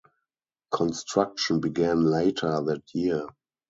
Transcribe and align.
Construction 0.71 1.59
began 1.61 2.05
later 2.09 2.59
that 2.63 2.81
year. 2.95 3.27